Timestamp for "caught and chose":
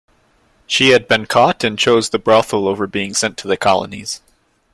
1.27-2.09